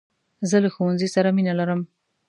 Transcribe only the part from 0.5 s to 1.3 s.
له ښوونځۍ سره